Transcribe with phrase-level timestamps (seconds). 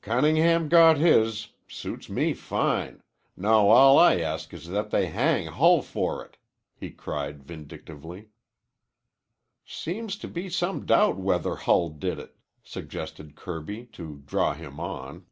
[0.00, 1.50] "Cunningham got his!
[1.68, 3.00] Suits me fine!
[3.36, 6.36] Now all I ask is that they hang Hull for it!"
[6.74, 8.30] he cried vindictively.
[9.64, 15.26] "Seems to be some doubt whether Hull did it," suggested Kirby, to draw him on.